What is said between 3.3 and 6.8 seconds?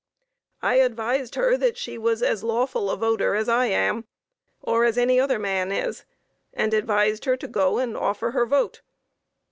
as I am, or as any other man is, and